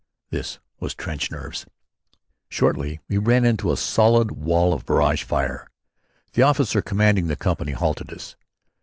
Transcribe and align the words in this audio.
This 0.31 0.57
was 0.79 0.95
trench 0.95 1.29
nerves. 1.29 1.67
Shortly, 2.49 3.01
we 3.07 3.19
ran 3.19 3.45
into 3.45 3.71
a 3.71 3.77
solid 3.77 4.31
wall 4.31 4.73
of 4.73 4.83
barrage 4.83 5.21
fire. 5.23 5.67
The 6.33 6.41
officer 6.41 6.81
commanding 6.81 7.27
the 7.27 7.35
company 7.35 7.73
halted 7.73 8.11
us. 8.11 8.35